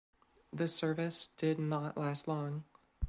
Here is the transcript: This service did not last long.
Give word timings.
This 0.51 0.73
service 0.73 1.29
did 1.37 1.59
not 1.59 1.95
last 1.95 2.27
long. 2.27 2.63